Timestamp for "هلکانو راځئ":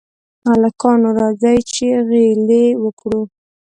0.49-1.57